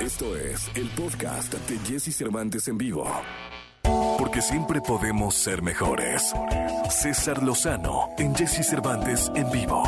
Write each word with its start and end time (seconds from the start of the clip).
Esto 0.00 0.34
es 0.34 0.70
el 0.76 0.88
podcast 0.88 1.52
de 1.52 1.78
Jesse 1.80 2.16
Cervantes 2.16 2.68
en 2.68 2.78
vivo. 2.78 3.06
Porque 4.16 4.40
siempre 4.40 4.80
podemos 4.80 5.34
ser 5.34 5.60
mejores. 5.60 6.32
César 6.88 7.42
Lozano 7.42 8.08
en 8.16 8.34
Jesse 8.34 8.66
Cervantes 8.66 9.30
en 9.34 9.50
vivo. 9.50 9.82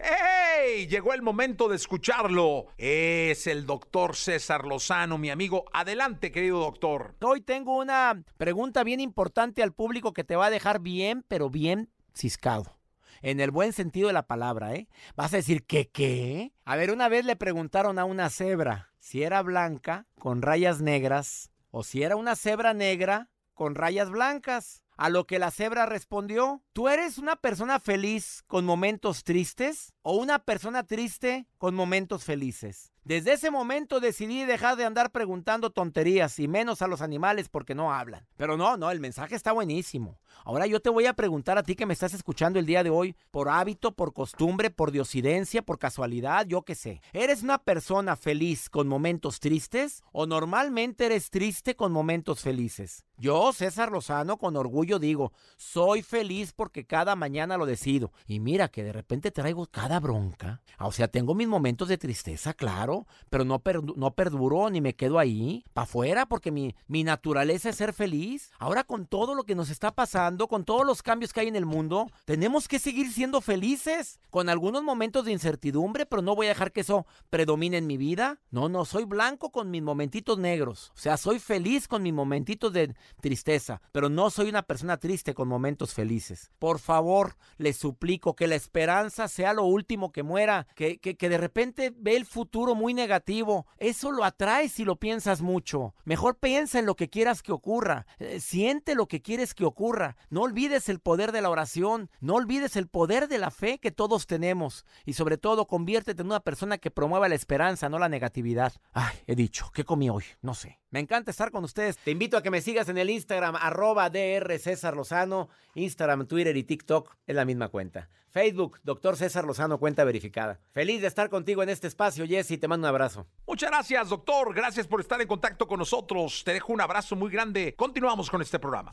¡Hey! 0.00 0.88
Llegó 0.88 1.12
el 1.12 1.22
momento 1.22 1.68
de 1.68 1.76
escucharlo. 1.76 2.66
Es 2.76 3.46
el 3.46 3.66
doctor 3.66 4.16
César 4.16 4.64
Lozano, 4.64 5.16
mi 5.16 5.30
amigo. 5.30 5.64
Adelante, 5.72 6.32
querido 6.32 6.58
doctor. 6.58 7.14
Hoy 7.20 7.40
tengo 7.40 7.78
una 7.78 8.24
pregunta 8.36 8.82
bien 8.82 8.98
importante 8.98 9.62
al 9.62 9.72
público 9.72 10.12
que 10.12 10.24
te 10.24 10.34
va 10.34 10.46
a 10.46 10.50
dejar 10.50 10.80
bien, 10.80 11.24
pero 11.28 11.50
bien 11.50 11.88
ciscado. 12.14 12.79
En 13.22 13.40
el 13.40 13.50
buen 13.50 13.72
sentido 13.72 14.06
de 14.06 14.14
la 14.14 14.26
palabra, 14.26 14.74
¿eh? 14.74 14.88
Vas 15.14 15.32
a 15.34 15.36
decir, 15.36 15.64
¿qué 15.64 15.88
qué? 15.88 16.52
A 16.64 16.76
ver, 16.76 16.90
una 16.90 17.08
vez 17.08 17.24
le 17.24 17.36
preguntaron 17.36 17.98
a 17.98 18.04
una 18.04 18.30
cebra 18.30 18.92
si 18.98 19.22
era 19.22 19.42
blanca 19.42 20.06
con 20.18 20.40
rayas 20.40 20.80
negras 20.80 21.50
o 21.70 21.82
si 21.82 22.02
era 22.02 22.16
una 22.16 22.34
cebra 22.34 22.72
negra 22.72 23.28
con 23.54 23.74
rayas 23.74 24.10
blancas. 24.10 24.84
A 24.96 25.08
lo 25.08 25.26
que 25.26 25.38
la 25.38 25.50
cebra 25.50 25.86
respondió, 25.86 26.62
¿tú 26.74 26.88
eres 26.88 27.16
una 27.16 27.36
persona 27.36 27.80
feliz 27.80 28.42
con 28.46 28.66
momentos 28.66 29.24
tristes 29.24 29.94
o 30.02 30.16
una 30.16 30.44
persona 30.44 30.86
triste 30.86 31.46
con 31.56 31.74
momentos 31.74 32.24
felices? 32.24 32.92
Desde 33.10 33.32
ese 33.32 33.50
momento 33.50 33.98
decidí 33.98 34.44
dejar 34.44 34.76
de 34.76 34.84
andar 34.84 35.10
preguntando 35.10 35.70
tonterías 35.70 36.38
y 36.38 36.46
menos 36.46 36.80
a 36.80 36.86
los 36.86 37.02
animales 37.02 37.48
porque 37.48 37.74
no 37.74 37.92
hablan. 37.92 38.24
Pero 38.36 38.56
no, 38.56 38.76
no, 38.76 38.88
el 38.92 39.00
mensaje 39.00 39.34
está 39.34 39.50
buenísimo. 39.50 40.20
Ahora 40.44 40.68
yo 40.68 40.78
te 40.78 40.90
voy 40.90 41.06
a 41.06 41.14
preguntar 41.14 41.58
a 41.58 41.64
ti 41.64 41.74
que 41.74 41.86
me 41.86 41.92
estás 41.92 42.14
escuchando 42.14 42.60
el 42.60 42.66
día 42.66 42.84
de 42.84 42.90
hoy, 42.90 43.16
por 43.32 43.48
hábito, 43.48 43.96
por 43.96 44.12
costumbre, 44.12 44.70
por 44.70 44.92
diosidencia, 44.92 45.62
por 45.62 45.80
casualidad, 45.80 46.46
yo 46.46 46.62
qué 46.62 46.76
sé. 46.76 47.00
¿Eres 47.12 47.42
una 47.42 47.58
persona 47.58 48.14
feliz 48.14 48.70
con 48.70 48.86
momentos 48.86 49.40
tristes 49.40 50.04
o 50.12 50.26
normalmente 50.26 51.06
eres 51.06 51.30
triste 51.30 51.74
con 51.74 51.90
momentos 51.90 52.38
felices? 52.42 53.06
Yo, 53.20 53.52
César 53.52 53.90
Lozano, 53.92 54.38
con 54.38 54.56
orgullo 54.56 54.98
digo, 54.98 55.32
soy 55.58 56.02
feliz 56.02 56.52
porque 56.52 56.86
cada 56.86 57.16
mañana 57.16 57.58
lo 57.58 57.66
decido. 57.66 58.12
Y 58.26 58.40
mira 58.40 58.68
que 58.68 58.82
de 58.82 58.92
repente 58.92 59.30
traigo 59.30 59.66
cada 59.66 60.00
bronca. 60.00 60.62
O 60.78 60.90
sea, 60.90 61.08
tengo 61.08 61.34
mis 61.34 61.46
momentos 61.46 61.88
de 61.88 61.98
tristeza, 61.98 62.54
claro, 62.54 62.99
pero 63.28 63.44
no, 63.44 63.58
perdu- 63.62 63.94
no 63.96 64.12
perduro 64.14 64.70
ni 64.70 64.80
me 64.80 64.94
quedo 64.94 65.18
ahí, 65.18 65.64
para 65.72 65.84
afuera, 65.84 66.26
porque 66.26 66.50
mi, 66.50 66.74
mi 66.86 67.04
naturaleza 67.04 67.68
es 67.70 67.76
ser 67.76 67.92
feliz. 67.92 68.50
Ahora 68.58 68.84
con 68.84 69.06
todo 69.06 69.34
lo 69.34 69.44
que 69.44 69.54
nos 69.54 69.70
está 69.70 69.92
pasando, 69.92 70.48
con 70.48 70.64
todos 70.64 70.86
los 70.86 71.02
cambios 71.02 71.32
que 71.32 71.40
hay 71.40 71.48
en 71.48 71.56
el 71.56 71.66
mundo, 71.66 72.06
tenemos 72.24 72.68
que 72.68 72.78
seguir 72.78 73.12
siendo 73.12 73.40
felices, 73.40 74.20
con 74.30 74.48
algunos 74.48 74.82
momentos 74.82 75.24
de 75.24 75.32
incertidumbre, 75.32 76.06
pero 76.06 76.22
no 76.22 76.34
voy 76.34 76.46
a 76.46 76.50
dejar 76.50 76.72
que 76.72 76.80
eso 76.80 77.06
predomine 77.30 77.76
en 77.78 77.86
mi 77.86 77.96
vida. 77.96 78.40
No, 78.50 78.68
no, 78.68 78.84
soy 78.84 79.04
blanco 79.04 79.50
con 79.50 79.70
mis 79.70 79.82
momentitos 79.82 80.38
negros. 80.38 80.92
O 80.94 80.98
sea, 80.98 81.16
soy 81.16 81.38
feliz 81.38 81.88
con 81.88 82.02
mis 82.02 82.12
momentitos 82.12 82.72
de 82.72 82.94
tristeza, 83.20 83.80
pero 83.92 84.08
no 84.08 84.30
soy 84.30 84.48
una 84.48 84.62
persona 84.62 84.96
triste 84.96 85.34
con 85.34 85.48
momentos 85.48 85.94
felices. 85.94 86.50
Por 86.58 86.78
favor, 86.78 87.36
les 87.58 87.76
suplico 87.76 88.34
que 88.34 88.46
la 88.46 88.54
esperanza 88.54 89.28
sea 89.28 89.52
lo 89.52 89.64
último 89.64 90.12
que 90.12 90.22
muera, 90.22 90.66
que, 90.74 90.98
que, 90.98 91.16
que 91.16 91.28
de 91.28 91.38
repente 91.38 91.92
ve 91.96 92.16
el 92.16 92.26
futuro 92.26 92.74
muy 92.80 92.94
negativo. 92.94 93.66
Eso 93.76 94.10
lo 94.10 94.24
atrae 94.24 94.70
si 94.70 94.86
lo 94.86 94.96
piensas 94.96 95.42
mucho. 95.42 95.94
Mejor 96.04 96.38
piensa 96.38 96.78
en 96.78 96.86
lo 96.86 96.96
que 96.96 97.10
quieras 97.10 97.42
que 97.42 97.52
ocurra. 97.52 98.06
Eh, 98.18 98.40
siente 98.40 98.94
lo 98.94 99.06
que 99.06 99.20
quieres 99.20 99.54
que 99.54 99.66
ocurra. 99.66 100.16
No 100.30 100.40
olvides 100.40 100.88
el 100.88 100.98
poder 100.98 101.30
de 101.30 101.42
la 101.42 101.50
oración. 101.50 102.10
No 102.20 102.36
olvides 102.36 102.76
el 102.76 102.88
poder 102.88 103.28
de 103.28 103.36
la 103.36 103.50
fe 103.50 103.78
que 103.78 103.90
todos 103.90 104.26
tenemos. 104.26 104.86
Y 105.04 105.12
sobre 105.12 105.36
todo, 105.36 105.66
conviértete 105.66 106.22
en 106.22 106.28
una 106.28 106.40
persona 106.40 106.78
que 106.78 106.90
promueva 106.90 107.28
la 107.28 107.34
esperanza, 107.34 107.90
no 107.90 107.98
la 107.98 108.08
negatividad. 108.08 108.72
Ay, 108.92 109.14
he 109.26 109.34
dicho, 109.34 109.70
¿qué 109.74 109.84
comí 109.84 110.08
hoy? 110.08 110.24
No 110.40 110.54
sé. 110.54 110.79
Me 110.90 110.98
encanta 110.98 111.30
estar 111.30 111.50
con 111.52 111.62
ustedes. 111.64 111.98
Te 111.98 112.10
invito 112.10 112.36
a 112.36 112.42
que 112.42 112.50
me 112.50 112.60
sigas 112.60 112.88
en 112.88 112.98
el 112.98 113.10
Instagram, 113.10 113.56
arroba 113.56 114.10
DR 114.10 114.58
César 114.58 114.96
Lozano. 114.96 115.48
Instagram, 115.74 116.26
Twitter 116.26 116.56
y 116.56 116.64
TikTok 116.64 117.16
es 117.26 117.36
la 117.36 117.44
misma 117.44 117.68
cuenta. 117.68 118.08
Facebook, 118.30 118.80
Doctor 118.82 119.16
César 119.16 119.44
Lozano, 119.44 119.78
cuenta 119.78 120.04
verificada. 120.04 120.60
Feliz 120.72 121.00
de 121.00 121.06
estar 121.06 121.30
contigo 121.30 121.62
en 121.62 121.68
este 121.68 121.86
espacio, 121.86 122.26
Jesse. 122.26 122.58
Te 122.58 122.68
mando 122.68 122.86
un 122.86 122.90
abrazo. 122.90 123.26
Muchas 123.46 123.70
gracias, 123.70 124.08
doctor. 124.08 124.52
Gracias 124.54 124.86
por 124.86 125.00
estar 125.00 125.20
en 125.20 125.28
contacto 125.28 125.66
con 125.68 125.78
nosotros. 125.78 126.42
Te 126.44 126.54
dejo 126.54 126.72
un 126.72 126.80
abrazo 126.80 127.14
muy 127.14 127.30
grande. 127.30 127.74
Continuamos 127.76 128.28
con 128.28 128.42
este 128.42 128.58
programa. 128.58 128.90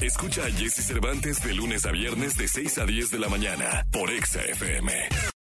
Escucha 0.00 0.44
a 0.44 0.50
Jesse 0.50 0.86
Cervantes 0.86 1.42
de 1.42 1.54
lunes 1.54 1.86
a 1.86 1.92
viernes 1.92 2.36
de 2.36 2.48
6 2.48 2.78
a 2.78 2.86
10 2.86 3.10
de 3.10 3.18
la 3.18 3.28
mañana 3.28 3.86
por 3.92 4.10
Exa 4.10 4.40
FM. 4.42 5.31